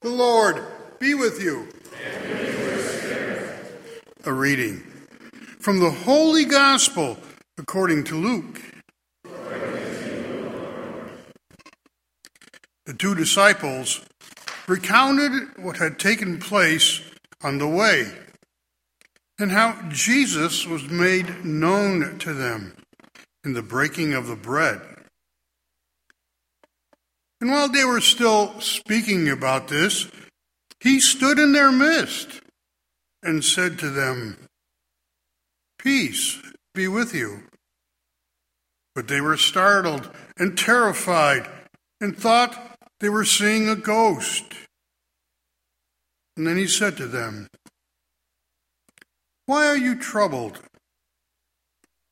The 0.00 0.10
Lord 0.10 0.62
be 1.00 1.14
with 1.14 1.42
you. 1.42 1.66
A 4.24 4.32
reading 4.32 4.84
from 5.58 5.80
the 5.80 5.90
Holy 5.90 6.44
Gospel 6.44 7.16
according 7.58 8.04
to 8.04 8.14
Luke. 8.14 8.62
The 12.86 12.94
two 12.96 13.16
disciples 13.16 14.06
recounted 14.68 15.58
what 15.58 15.78
had 15.78 15.98
taken 15.98 16.38
place 16.38 17.00
on 17.42 17.58
the 17.58 17.66
way 17.66 18.12
and 19.36 19.50
how 19.50 19.82
Jesus 19.88 20.64
was 20.64 20.88
made 20.88 21.44
known 21.44 22.20
to 22.20 22.32
them 22.32 22.76
in 23.44 23.52
the 23.52 23.62
breaking 23.62 24.14
of 24.14 24.28
the 24.28 24.36
bread. 24.36 24.97
And 27.40 27.50
while 27.50 27.68
they 27.68 27.84
were 27.84 28.00
still 28.00 28.60
speaking 28.60 29.28
about 29.28 29.68
this, 29.68 30.08
he 30.80 31.00
stood 31.00 31.38
in 31.38 31.52
their 31.52 31.70
midst 31.70 32.40
and 33.22 33.44
said 33.44 33.78
to 33.78 33.90
them, 33.90 34.36
Peace 35.78 36.40
be 36.74 36.88
with 36.88 37.14
you. 37.14 37.44
But 38.94 39.06
they 39.06 39.20
were 39.20 39.36
startled 39.36 40.10
and 40.36 40.58
terrified 40.58 41.48
and 42.00 42.16
thought 42.16 42.76
they 43.00 43.08
were 43.08 43.24
seeing 43.24 43.68
a 43.68 43.76
ghost. 43.76 44.44
And 46.36 46.46
then 46.46 46.56
he 46.56 46.66
said 46.66 46.96
to 46.96 47.06
them, 47.06 47.48
Why 49.46 49.66
are 49.66 49.76
you 49.76 49.96
troubled? 49.96 50.60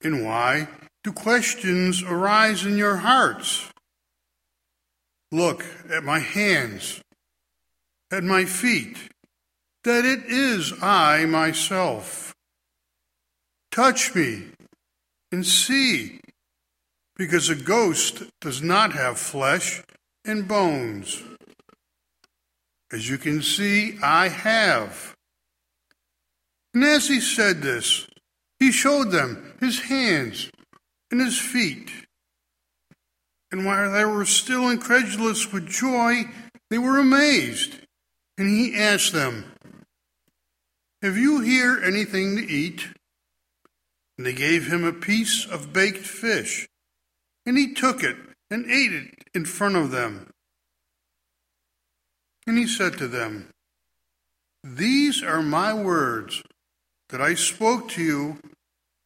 And 0.02 0.24
why 0.24 0.68
do 1.02 1.12
questions 1.12 2.02
arise 2.02 2.64
in 2.64 2.76
your 2.76 2.96
hearts? 2.96 3.68
Look 5.36 5.66
at 5.90 6.02
my 6.02 6.18
hands, 6.18 7.02
at 8.10 8.24
my 8.24 8.46
feet, 8.46 8.96
that 9.84 10.02
it 10.06 10.24
is 10.24 10.72
I 10.82 11.26
myself. 11.26 12.34
Touch 13.70 14.14
me 14.14 14.44
and 15.30 15.44
see, 15.44 16.20
because 17.16 17.50
a 17.50 17.54
ghost 17.54 18.22
does 18.40 18.62
not 18.62 18.94
have 18.94 19.18
flesh 19.18 19.82
and 20.24 20.48
bones. 20.48 21.22
As 22.90 23.06
you 23.06 23.18
can 23.18 23.42
see, 23.42 23.98
I 24.02 24.28
have. 24.28 25.14
And 26.72 26.82
as 26.82 27.08
he 27.08 27.20
said 27.20 27.60
this, 27.60 28.06
he 28.58 28.72
showed 28.72 29.10
them 29.10 29.52
his 29.60 29.80
hands 29.80 30.50
and 31.10 31.20
his 31.20 31.38
feet. 31.38 32.05
And 33.50 33.64
while 33.64 33.92
they 33.92 34.04
were 34.04 34.24
still 34.24 34.68
incredulous 34.68 35.52
with 35.52 35.68
joy, 35.68 36.24
they 36.70 36.78
were 36.78 36.98
amazed. 36.98 37.76
And 38.36 38.48
he 38.48 38.76
asked 38.76 39.12
them, 39.12 39.52
Have 41.02 41.16
you 41.16 41.40
here 41.40 41.80
anything 41.82 42.36
to 42.36 42.42
eat? 42.42 42.88
And 44.18 44.26
they 44.26 44.32
gave 44.32 44.66
him 44.66 44.84
a 44.84 44.92
piece 44.92 45.46
of 45.46 45.72
baked 45.72 46.06
fish. 46.06 46.68
And 47.44 47.56
he 47.56 47.72
took 47.72 48.02
it 48.02 48.16
and 48.50 48.70
ate 48.70 48.92
it 48.92 49.28
in 49.34 49.44
front 49.44 49.76
of 49.76 49.90
them. 49.90 50.30
And 52.46 52.58
he 52.58 52.66
said 52.66 52.98
to 52.98 53.08
them, 53.08 53.50
These 54.64 55.22
are 55.22 55.42
my 55.42 55.72
words 55.72 56.42
that 57.10 57.20
I 57.20 57.34
spoke 57.34 57.88
to 57.90 58.02
you 58.02 58.38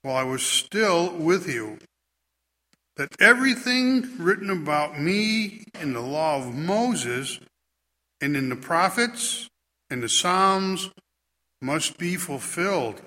while 0.02 0.16
I 0.16 0.22
was 0.22 0.42
still 0.42 1.14
with 1.14 1.46
you 1.46 1.78
that 3.00 3.18
everything 3.18 4.06
written 4.18 4.50
about 4.50 5.00
me 5.00 5.64
in 5.80 5.94
the 5.94 6.02
law 6.02 6.36
of 6.36 6.54
Moses 6.54 7.40
and 8.20 8.36
in 8.36 8.50
the 8.50 8.56
prophets 8.56 9.48
and 9.88 10.02
the 10.02 10.08
Psalms 10.10 10.90
must 11.62 11.96
be 11.96 12.16
fulfilled. 12.16 13.00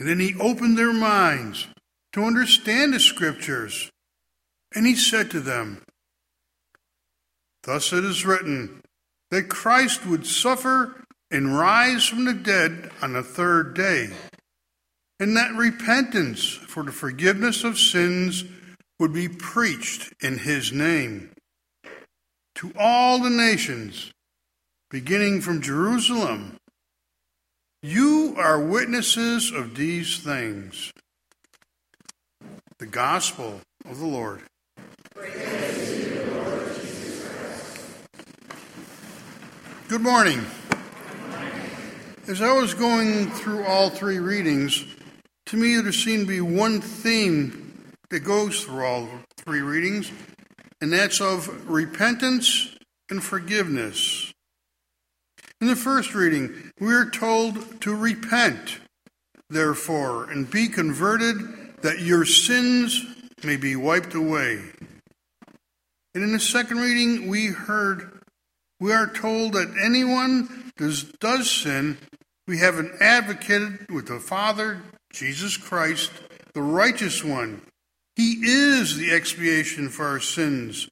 And 0.00 0.08
then 0.08 0.18
he 0.18 0.34
opened 0.40 0.76
their 0.76 0.92
minds 0.92 1.68
to 2.14 2.24
understand 2.24 2.92
the 2.92 2.98
scriptures. 2.98 3.92
And 4.74 4.88
he 4.88 4.96
said 4.96 5.30
to 5.30 5.38
them, 5.38 5.84
Thus 7.62 7.92
it 7.92 8.02
is 8.02 8.26
written 8.26 8.80
that 9.30 9.50
Christ 9.50 10.04
would 10.04 10.26
suffer 10.26 11.04
and 11.30 11.56
rise 11.56 12.06
from 12.06 12.24
the 12.24 12.34
dead 12.34 12.90
on 13.00 13.12
the 13.12 13.22
third 13.22 13.74
day 13.74 14.10
and 15.22 15.36
that 15.36 15.54
repentance 15.54 16.48
for 16.50 16.82
the 16.82 16.90
forgiveness 16.90 17.62
of 17.62 17.78
sins 17.78 18.42
would 18.98 19.12
be 19.12 19.28
preached 19.28 20.12
in 20.20 20.36
his 20.36 20.72
name 20.72 21.30
to 22.56 22.72
all 22.76 23.20
the 23.20 23.30
nations, 23.30 24.10
beginning 24.90 25.40
from 25.40 25.62
Jerusalem. 25.62 26.56
You 27.84 28.34
are 28.36 28.58
witnesses 28.58 29.52
of 29.52 29.76
these 29.76 30.18
things. 30.18 30.90
The 32.80 32.86
Gospel 32.86 33.60
of 33.88 34.00
the 34.00 34.06
Lord. 34.06 34.42
Good 39.86 40.00
morning. 40.00 40.44
As 42.26 42.42
I 42.42 42.52
was 42.52 42.74
going 42.74 43.30
through 43.30 43.64
all 43.64 43.88
three 43.88 44.18
readings, 44.18 44.84
to 45.52 45.58
me, 45.58 45.78
there 45.82 45.92
seems 45.92 46.22
to 46.22 46.28
be 46.28 46.40
one 46.40 46.80
theme 46.80 47.74
that 48.08 48.20
goes 48.20 48.64
through 48.64 48.86
all 48.86 49.06
three 49.36 49.60
readings, 49.60 50.10
and 50.80 50.90
that's 50.90 51.20
of 51.20 51.68
repentance 51.68 52.74
and 53.10 53.22
forgiveness. 53.22 54.32
In 55.60 55.66
the 55.66 55.76
first 55.76 56.14
reading, 56.14 56.72
we 56.80 56.94
are 56.94 57.10
told 57.10 57.82
to 57.82 57.94
repent, 57.94 58.78
therefore, 59.50 60.30
and 60.30 60.50
be 60.50 60.68
converted 60.68 61.36
that 61.82 62.00
your 62.00 62.24
sins 62.24 63.04
may 63.44 63.56
be 63.56 63.76
wiped 63.76 64.14
away. 64.14 64.58
And 66.14 66.24
in 66.24 66.32
the 66.32 66.40
second 66.40 66.78
reading, 66.78 67.28
we 67.28 67.48
heard, 67.48 68.22
we 68.80 68.90
are 68.94 69.06
told 69.06 69.52
that 69.52 69.76
anyone 69.84 70.72
does, 70.78 71.02
does 71.20 71.50
sin, 71.50 71.98
we 72.48 72.56
have 72.56 72.78
an 72.78 72.96
advocate 73.02 73.90
with 73.90 74.08
the 74.08 74.18
Father, 74.18 74.80
Jesus 75.12 75.56
Christ, 75.56 76.10
the 76.54 76.62
righteous 76.62 77.22
one. 77.22 77.62
He 78.16 78.40
is 78.42 78.96
the 78.96 79.12
expiation 79.12 79.88
for 79.88 80.06
our 80.06 80.20
sins, 80.20 80.88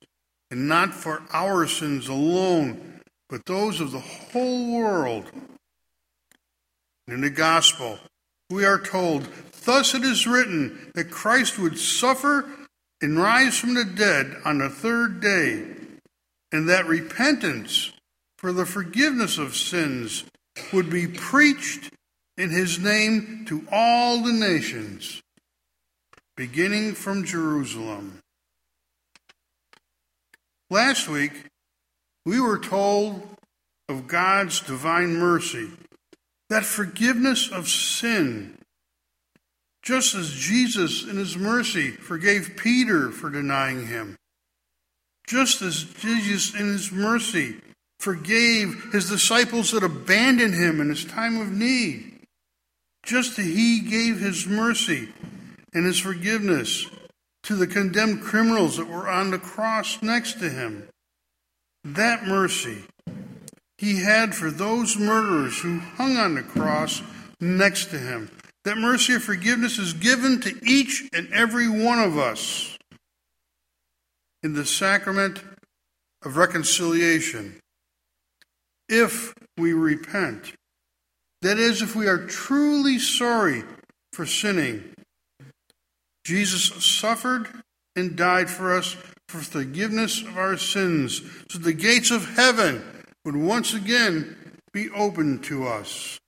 and 0.50 0.68
not 0.68 0.94
for 0.94 1.22
our 1.32 1.66
sins 1.66 2.08
alone, 2.08 3.00
but 3.28 3.46
those 3.46 3.80
of 3.80 3.92
the 3.92 4.00
whole 4.00 4.72
world. 4.72 5.30
In 7.08 7.20
the 7.20 7.30
gospel, 7.30 7.98
we 8.48 8.64
are 8.64 8.80
told, 8.80 9.28
Thus 9.64 9.94
it 9.94 10.02
is 10.02 10.26
written 10.26 10.90
that 10.94 11.10
Christ 11.10 11.58
would 11.58 11.78
suffer 11.78 12.48
and 13.02 13.18
rise 13.18 13.58
from 13.58 13.74
the 13.74 13.84
dead 13.84 14.36
on 14.44 14.58
the 14.58 14.68
third 14.68 15.20
day, 15.20 15.66
and 16.52 16.68
that 16.68 16.86
repentance 16.86 17.92
for 18.38 18.52
the 18.52 18.66
forgiveness 18.66 19.38
of 19.38 19.56
sins 19.56 20.24
would 20.72 20.90
be 20.90 21.06
preached 21.06 21.90
in 22.40 22.48
his 22.48 22.78
name 22.78 23.44
to 23.46 23.66
all 23.70 24.22
the 24.22 24.32
nations, 24.32 25.20
beginning 26.38 26.94
from 26.94 27.22
Jerusalem. 27.22 28.18
Last 30.70 31.06
week, 31.06 31.32
we 32.24 32.40
were 32.40 32.58
told 32.58 33.28
of 33.90 34.06
God's 34.06 34.60
divine 34.60 35.16
mercy, 35.16 35.68
that 36.48 36.64
forgiveness 36.64 37.50
of 37.50 37.68
sin, 37.68 38.56
just 39.82 40.14
as 40.14 40.30
Jesus 40.30 41.04
in 41.04 41.18
his 41.18 41.36
mercy 41.36 41.90
forgave 41.90 42.56
Peter 42.56 43.10
for 43.10 43.28
denying 43.28 43.86
him, 43.86 44.16
just 45.26 45.60
as 45.60 45.84
Jesus 45.84 46.54
in 46.54 46.68
his 46.68 46.90
mercy 46.90 47.56
forgave 47.98 48.92
his 48.92 49.10
disciples 49.10 49.72
that 49.72 49.84
abandoned 49.84 50.54
him 50.54 50.80
in 50.80 50.88
his 50.88 51.04
time 51.04 51.38
of 51.38 51.52
need 51.52 52.09
just 53.02 53.38
as 53.38 53.46
he 53.46 53.80
gave 53.80 54.20
his 54.20 54.46
mercy 54.46 55.08
and 55.72 55.86
his 55.86 55.98
forgiveness 55.98 56.86
to 57.42 57.56
the 57.56 57.66
condemned 57.66 58.22
criminals 58.22 58.76
that 58.76 58.88
were 58.88 59.08
on 59.08 59.30
the 59.30 59.38
cross 59.38 60.02
next 60.02 60.34
to 60.40 60.50
him. 60.50 60.88
That 61.84 62.26
mercy 62.26 62.84
he 63.78 64.02
had 64.02 64.34
for 64.34 64.50
those 64.50 64.98
murderers 64.98 65.60
who 65.60 65.78
hung 65.78 66.16
on 66.16 66.34
the 66.34 66.42
cross 66.42 67.02
next 67.40 67.86
to 67.86 67.98
him. 67.98 68.30
That 68.64 68.76
mercy 68.76 69.14
of 69.14 69.24
forgiveness 69.24 69.78
is 69.78 69.94
given 69.94 70.40
to 70.42 70.54
each 70.62 71.08
and 71.14 71.32
every 71.32 71.68
one 71.68 71.98
of 71.98 72.18
us 72.18 72.76
in 74.42 74.52
the 74.52 74.66
sacrament 74.66 75.42
of 76.22 76.36
reconciliation 76.36 77.58
if 78.88 79.32
we 79.56 79.72
repent 79.72 80.52
that 81.42 81.58
is, 81.58 81.82
if 81.82 81.96
we 81.96 82.06
are 82.06 82.26
truly 82.26 82.98
sorry 82.98 83.64
for 84.12 84.26
sinning. 84.26 84.94
Jesus 86.24 86.84
suffered 86.84 87.48
and 87.96 88.16
died 88.16 88.50
for 88.50 88.74
us 88.76 88.96
for 89.28 89.38
forgiveness 89.38 90.22
of 90.22 90.36
our 90.36 90.56
sins, 90.56 91.22
so 91.48 91.58
the 91.58 91.72
gates 91.72 92.10
of 92.10 92.36
heaven 92.36 92.82
would 93.24 93.36
once 93.36 93.74
again 93.74 94.36
be 94.72 94.90
open 94.90 95.38
to 95.40 95.66
us. 95.66 96.18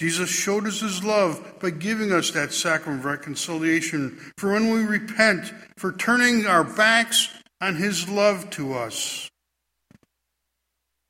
Jesus 0.00 0.28
showed 0.28 0.66
us 0.66 0.80
his 0.80 1.04
love 1.04 1.60
by 1.60 1.70
giving 1.70 2.12
us 2.12 2.30
that 2.32 2.52
sacrament 2.52 3.00
of 3.00 3.04
reconciliation 3.06 4.18
for 4.36 4.52
when 4.52 4.70
we 4.70 4.82
repent, 4.82 5.52
for 5.78 5.92
turning 5.92 6.46
our 6.46 6.64
backs 6.64 7.28
on 7.60 7.76
his 7.76 8.08
love 8.08 8.50
to 8.50 8.74
us. 8.74 9.30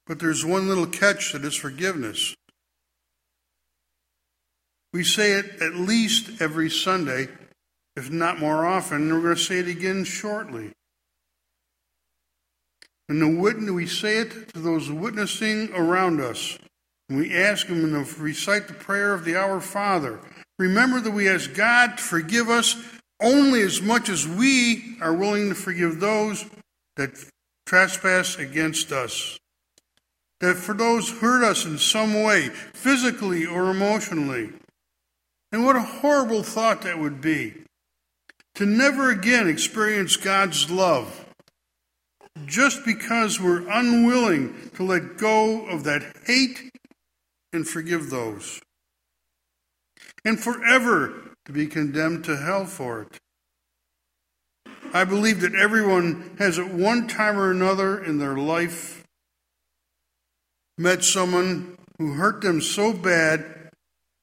But 0.07 0.19
there's 0.19 0.45
one 0.45 0.69
little 0.69 0.87
catch 0.87 1.33
to 1.33 1.39
this 1.39 1.57
forgiveness. 1.57 2.35
We 4.95 5.03
say 5.03 5.33
it 5.33 5.61
at 5.61 5.75
least 5.75 6.41
every 6.41 6.71
Sunday, 6.71 7.27
if 7.97 8.13
not 8.13 8.39
more 8.39 8.65
often, 8.65 8.99
and 8.99 9.13
we're 9.13 9.23
going 9.23 9.35
to 9.35 9.43
say 9.43 9.59
it 9.59 9.67
again 9.67 10.05
shortly. 10.05 10.71
And 13.09 13.21
the 13.21 13.29
witness, 13.29 13.73
we 13.73 13.87
say 13.89 14.19
it 14.19 14.55
to 14.55 14.61
those 14.61 14.93
witnessing 14.93 15.73
around 15.75 16.21
us. 16.21 16.57
And 17.09 17.19
we 17.19 17.35
ask 17.35 17.67
them 17.67 17.91
to 17.91 18.23
recite 18.23 18.69
the 18.69 18.75
prayer 18.75 19.13
of 19.13 19.25
the 19.25 19.35
Our 19.35 19.61
Father. 19.61 20.21
Remember 20.61 21.01
that 21.01 21.11
we 21.11 21.29
ask 21.29 21.53
God 21.55 21.99
to 21.99 22.03
forgive 22.03 22.49
us 22.49 22.77
only 23.21 23.63
as 23.63 23.83
much 23.83 24.09
as 24.09 24.29
we 24.29 24.97
are 25.01 25.13
willing 25.13 25.49
to 25.49 25.57
forgive 25.57 25.99
those 25.99 26.47
that 26.95 27.11
trespass 27.67 28.39
against 28.39 28.93
us. 28.93 29.41
That 30.41 30.55
for 30.55 30.73
those 30.73 31.11
hurt 31.11 31.43
us 31.43 31.65
in 31.65 31.79
some 31.79 32.23
way, 32.23 32.51
physically 32.75 33.45
or 33.45 33.71
emotionally. 33.71 34.53
And 35.55 35.65
what 35.65 35.77
a 35.77 35.81
horrible 35.83 36.43
thought 36.43 36.83
that 36.83 36.99
would 36.99 37.21
be 37.21 37.55
to 38.57 38.67
never 38.67 39.13
again 39.13 39.47
experience 39.47 40.17
God's 40.17 40.69
love 40.69 41.27
just 42.45 42.85
because 42.85 43.41
we're 43.41 43.65
unwilling 43.71 44.73
to 44.75 44.83
let 44.83 45.17
go 45.17 45.65
of 45.67 45.85
that 45.85 46.03
hate 46.27 46.73
and 47.53 47.69
forgive 47.69 48.11
those, 48.11 48.61
and 50.25 50.41
forever 50.41 51.31
to 51.45 51.53
be 51.53 51.69
condemned 51.69 52.25
to 52.25 52.37
hell 52.37 52.67
for 52.67 53.03
it. 53.03 53.21
I 54.93 55.05
believe 55.05 55.41
that 55.43 55.55
everyone 55.55 56.35
has 56.39 56.59
at 56.59 56.75
one 56.75 57.07
time 57.07 57.39
or 57.39 57.53
another 57.53 58.03
in 58.03 58.19
their 58.19 58.37
life 58.37 59.05
met 60.77 61.05
someone 61.05 61.77
who 61.99 62.15
hurt 62.15 62.41
them 62.41 62.61
so 62.61 62.93
bad 62.93 63.64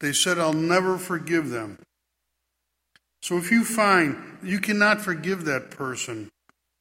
they 0.02 0.12
said, 0.12 0.38
I'll 0.38 0.54
never 0.54 0.98
forgive 0.98 1.50
them. 1.50 1.78
So 3.22 3.38
if 3.38 3.52
you 3.52 3.64
find 3.64 4.40
you 4.44 4.60
cannot 4.60 5.02
forgive 5.02 5.46
that 5.46 5.72
person, 5.72 6.30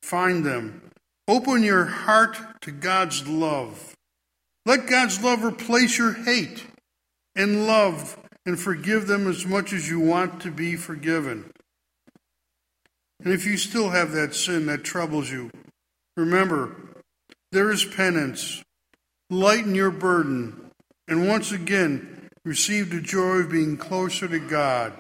find 0.02 0.44
them. 0.44 0.82
Open 1.28 1.62
your 1.62 1.84
heart 1.84 2.38
to 2.62 2.70
God's 2.72 3.28
love. 3.28 3.94
Let 4.66 4.88
God's 4.88 5.22
love 5.22 5.44
replace 5.44 5.98
your 5.98 6.14
hate 6.14 6.66
and 7.36 7.66
love 7.66 8.18
and 8.46 8.58
forgive 8.58 9.06
them 9.06 9.28
as 9.28 9.46
much 9.46 9.72
as 9.72 9.88
you 9.88 10.00
want 10.00 10.40
to 10.42 10.50
be 10.50 10.74
forgiven. 10.76 11.50
And 13.22 13.32
if 13.32 13.44
you 13.44 13.58
still 13.58 13.90
have 13.90 14.12
that 14.12 14.34
sin 14.34 14.66
that 14.66 14.82
troubles 14.82 15.30
you, 15.30 15.50
remember, 16.16 16.74
there 17.52 17.70
is 17.70 17.84
penance. 17.84 18.62
Lighten 19.28 19.76
your 19.76 19.92
burden, 19.92 20.70
and 21.06 21.28
once 21.28 21.52
again, 21.52 22.19
receive 22.44 22.90
the 22.90 23.00
joy 23.00 23.38
of 23.38 23.50
being 23.50 23.76
closer 23.76 24.28
to 24.28 24.38
God. 24.38 24.92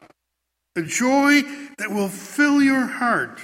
A 0.76 0.82
joy 0.82 1.42
that 1.78 1.90
will 1.90 2.08
fill 2.08 2.62
your 2.62 2.86
heart, 2.86 3.40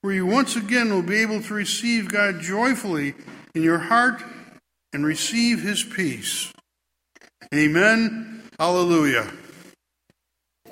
where 0.00 0.14
you 0.14 0.26
once 0.26 0.56
again 0.56 0.92
will 0.92 1.02
be 1.02 1.16
able 1.16 1.42
to 1.42 1.54
receive 1.54 2.08
God 2.08 2.40
joyfully 2.40 3.14
in 3.54 3.62
your 3.62 3.78
heart 3.78 4.22
and 4.92 5.04
receive 5.04 5.62
his 5.62 5.82
peace. 5.82 6.52
Amen. 7.52 8.42
Hallelujah. 8.58 9.30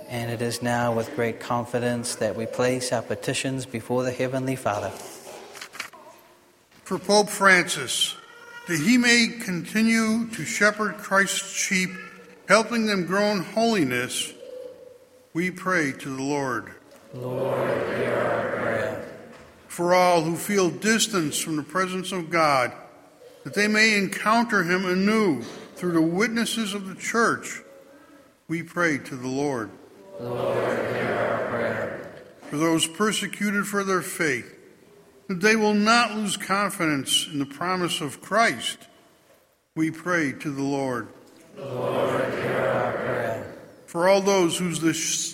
And 0.08 0.30
it 0.30 0.42
is 0.42 0.62
now 0.62 0.92
with 0.92 1.14
great 1.16 1.40
confidence 1.40 2.16
that 2.16 2.36
we 2.36 2.46
place 2.46 2.92
our 2.92 3.02
petitions 3.02 3.66
before 3.66 4.02
the 4.02 4.12
Heavenly 4.12 4.56
Father. 4.56 4.90
For 6.84 6.98
Pope 6.98 7.28
Francis, 7.28 8.14
that 8.68 8.78
he 8.78 8.98
may 8.98 9.28
continue 9.42 10.28
to 10.28 10.44
shepherd 10.44 10.98
Christ's 10.98 11.50
sheep, 11.50 11.90
helping 12.52 12.84
them 12.84 13.06
grow 13.06 13.32
in 13.32 13.40
holiness, 13.40 14.30
we 15.32 15.50
pray 15.50 15.90
to 15.90 16.14
the 16.14 16.22
Lord. 16.22 16.70
Lord, 17.14 17.66
hear 17.96 18.12
our 18.12 18.50
prayer. 18.60 19.14
For 19.68 19.94
all 19.94 20.20
who 20.20 20.36
feel 20.36 20.68
distance 20.68 21.38
from 21.38 21.56
the 21.56 21.62
presence 21.62 22.12
of 22.12 22.28
God, 22.28 22.70
that 23.44 23.54
they 23.54 23.68
may 23.68 23.96
encounter 23.96 24.64
him 24.64 24.84
anew 24.84 25.40
through 25.76 25.92
the 25.92 26.02
witnesses 26.02 26.74
of 26.74 26.88
the 26.88 26.94
church, 26.94 27.62
we 28.48 28.62
pray 28.62 28.98
to 28.98 29.16
the 29.16 29.28
Lord. 29.28 29.70
Lord, 30.20 30.54
hear 30.94 31.28
our 31.30 31.48
prayer. 31.48 32.12
For 32.50 32.58
those 32.58 32.86
persecuted 32.86 33.66
for 33.66 33.82
their 33.82 34.02
faith, 34.02 34.58
that 35.28 35.40
they 35.40 35.56
will 35.56 35.72
not 35.72 36.14
lose 36.14 36.36
confidence 36.36 37.26
in 37.32 37.38
the 37.38 37.46
promise 37.46 38.02
of 38.02 38.20
Christ, 38.20 38.88
we 39.74 39.90
pray 39.90 40.32
to 40.32 40.50
the 40.50 40.62
Lord. 40.62 41.08
Lord, 41.56 41.62
hear 41.62 41.70
our 41.70 41.88
prayer. 41.88 42.01
For 43.92 44.08
all 44.08 44.22
those 44.22 44.56
whose 44.56 44.78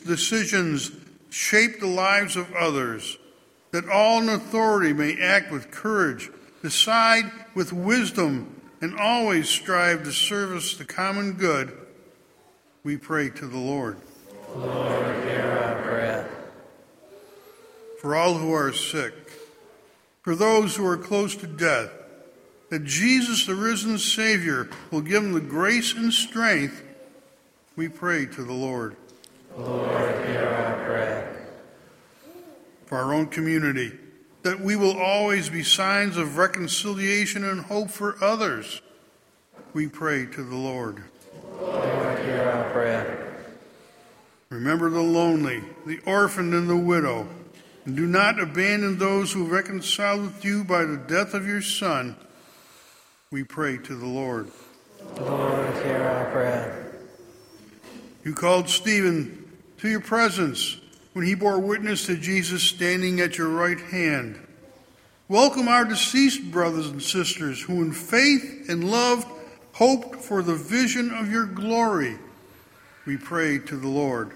decisions 0.01 0.91
shape 1.31 1.79
the 1.79 1.87
lives 1.87 2.35
of 2.35 2.53
others, 2.55 3.17
that 3.71 3.89
all 3.89 4.21
in 4.21 4.29
authority 4.29 4.93
may 4.93 5.17
act 5.17 5.53
with 5.53 5.71
courage 5.71 6.29
decide 6.61 7.31
with 7.55 7.73
wisdom, 7.73 8.61
and 8.81 8.99
always 8.99 9.49
strive 9.49 10.03
to 10.03 10.11
service 10.11 10.75
the 10.75 10.85
common 10.85 11.35
good, 11.35 11.73
we 12.83 12.97
pray 12.97 13.31
to 13.31 13.47
the 13.47 13.57
Lord. 13.57 13.97
Lord, 14.57 15.25
hear 15.25 15.47
our. 15.47 16.29
For 18.01 18.17
all 18.17 18.35
who 18.35 18.53
are 18.53 18.73
sick, 18.73 19.15
for 20.23 20.35
those 20.35 20.75
who 20.75 20.85
are 20.85 20.97
close 20.97 21.37
to 21.37 21.47
death, 21.47 21.93
that 22.71 22.83
Jesus, 22.83 23.47
the 23.47 23.55
risen 23.55 23.99
Savior, 23.99 24.69
will 24.91 25.03
give 25.03 25.23
them 25.23 25.33
the 25.33 25.41
grace 25.41 25.95
and 25.95 26.13
strength, 26.13 26.83
we 27.79 27.89
pray 27.89 28.27
to 28.27 28.43
the 28.43 28.53
Lord. 28.53 28.97
Lord, 29.57 30.27
hear 30.27 30.49
our 30.49 30.85
prayer. 30.85 31.47
For 32.87 32.99
our 32.99 33.15
own 33.15 33.29
community, 33.29 33.93
that 34.43 34.59
we 34.59 34.75
will 34.75 34.99
always 34.99 35.49
be 35.49 35.63
signs 35.63 36.17
of 36.17 36.39
reconciliation 36.39 37.45
and 37.45 37.61
hope 37.61 37.91
for 37.91 38.17
others. 38.21 38.83
We 39.75 39.87
pray 39.87 40.27
to 40.27 40.43
the 40.43 40.57
Lord. 40.57 41.05
Lord, 41.61 42.19
hear 42.25 42.51
our 42.51 42.69
prayer. 42.73 43.47
Remember 44.51 44.91
the 44.91 45.01
lonely, 45.01 45.63
the 45.87 46.01
orphan, 46.05 46.55
and 46.55 46.69
the 46.69 46.77
widow, 46.77 47.29
and 47.85 47.95
do 47.95 48.07
not 48.07 48.41
abandon 48.41 48.99
those 48.99 49.31
who 49.31 49.45
reconciled 49.45 50.23
with 50.23 50.45
you 50.45 50.65
by 50.65 50.85
the 50.85 50.97
death 50.97 51.33
of 51.33 51.47
your 51.47 51.63
Son. 51.63 52.17
We 53.31 53.45
pray 53.45 53.77
to 53.77 53.95
the 53.95 54.07
Lord. 54.07 54.51
Lord, 55.21 55.75
hear 55.85 56.03
our 56.03 56.31
prayer. 56.33 56.78
You 58.29 58.35
called 58.35 58.69
Stephen 58.69 59.49
to 59.79 59.89
your 59.89 60.03
presence 60.03 60.77
when 61.15 61.25
he 61.25 61.35
bore 61.35 61.59
witness 61.59 62.05
to 62.07 62.17
Jesus 62.19 62.63
standing 62.63 63.21
at 63.21 63.39
your 63.39 63.49
right 63.49 63.81
hand. 63.81 64.39
Welcome 65.29 65.67
our 65.67 65.87
deceased 65.87 66.51
brothers 66.51 66.89
and 66.89 67.03
sisters 67.03 67.63
who, 67.63 67.81
in 67.81 67.93
faith 67.93 68.69
and 68.69 68.91
love, 68.91 69.25
hoped 69.73 70.17
for 70.17 70.43
the 70.43 70.55
vision 70.55 71.11
of 71.11 71.33
your 71.33 71.47
glory. 71.47 72.19
We 73.07 73.17
pray 73.17 73.61
to 73.61 73.77
the 73.79 73.89
Lord. 73.89 74.33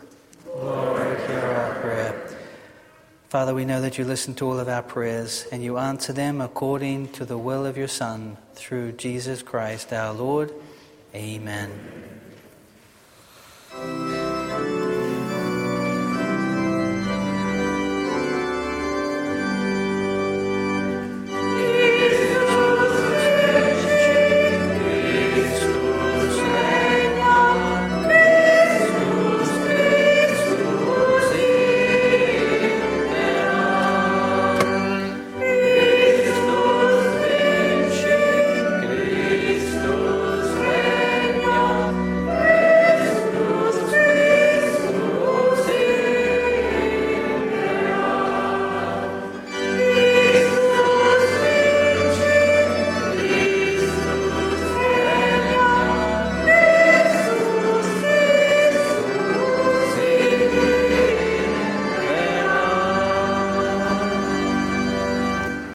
Lord, 0.46 1.18
hear 1.28 1.40
our 1.40 1.74
prayer. 1.82 2.36
Father, 3.28 3.54
we 3.54 3.66
know 3.66 3.82
that 3.82 3.98
you 3.98 4.06
listen 4.06 4.32
to 4.36 4.46
all 4.46 4.58
of 4.58 4.70
our 4.70 4.82
prayers 4.82 5.46
and 5.52 5.62
you 5.62 5.76
answer 5.76 6.14
them 6.14 6.40
according 6.40 7.08
to 7.08 7.26
the 7.26 7.36
will 7.36 7.66
of 7.66 7.76
your 7.76 7.88
Son, 7.88 8.38
through 8.54 8.92
Jesus 8.92 9.42
Christ 9.42 9.92
our 9.92 10.14
Lord. 10.14 10.50
Amen. 11.14 12.11